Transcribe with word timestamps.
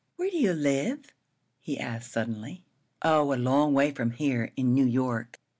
"Where 0.15 0.31
do 0.31 0.37
you 0.39 0.53
live?" 0.53 1.05
he 1.59 1.77
asked, 1.79 2.11
suddenly. 2.11 2.63
"Oh, 3.03 3.35
a 3.35 3.35
long 3.35 3.75
way 3.75 3.91
from 3.91 4.09
here! 4.09 4.51
In 4.55 4.73
New 4.73 4.87
York." 4.87 5.37